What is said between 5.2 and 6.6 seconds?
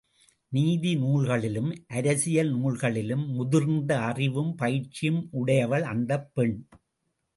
உடையவள் அந்தப் பெண்.